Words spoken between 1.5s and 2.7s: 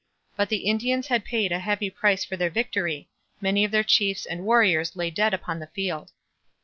a heavy price for their